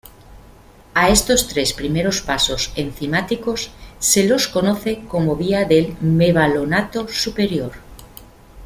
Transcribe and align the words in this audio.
A 0.95 1.09
estos 1.09 1.47
tres 1.47 1.73
primeros 1.73 2.23
pasos 2.23 2.71
enzimáticos 2.75 3.69
se 3.99 4.27
los 4.27 4.47
conoce 4.47 5.05
como 5.07 5.35
vía 5.35 5.65
del 5.65 5.95
mevalonato 6.01 7.07
superior. 7.07 7.73